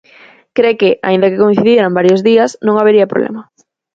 Cre 0.57 0.71
que, 0.79 0.91
aínda 1.07 1.29
que 1.31 1.41
coincidiran 1.43 1.95
varios 1.99 2.23
días, 2.29 2.49
non 2.65 2.75
habería 2.77 3.11
problema. 3.13 3.41